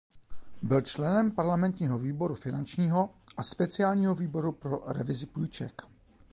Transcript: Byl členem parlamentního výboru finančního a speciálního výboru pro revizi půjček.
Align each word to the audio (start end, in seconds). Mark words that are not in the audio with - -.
Byl 0.61 0.81
členem 0.81 1.31
parlamentního 1.31 1.99
výboru 1.99 2.35
finančního 2.35 3.09
a 3.37 3.43
speciálního 3.43 4.15
výboru 4.15 4.51
pro 4.51 4.83
revizi 4.85 5.25
půjček. 5.25 5.81